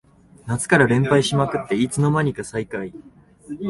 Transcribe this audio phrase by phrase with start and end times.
[0.47, 2.93] 夏から連敗しまくっていつの間にか最下位